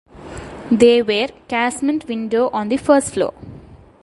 [0.71, 3.35] There were casement windows on the first floor.